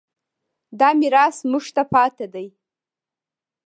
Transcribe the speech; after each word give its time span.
دا 0.79 0.89
میراث 0.99 1.37
موږ 1.51 1.65
ته 1.75 1.83
پاتې 1.93 2.25
دی. 2.33 2.47